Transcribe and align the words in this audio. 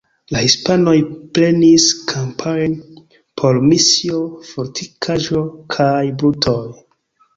La 0.35 0.39
hispanoj 0.43 0.93
prenis 1.37 1.85
kampojn 2.13 2.73
por 3.41 3.61
misio, 3.69 4.23
fortikaĵo 4.51 5.45
kaj 5.77 6.03
brutoj. 6.23 6.61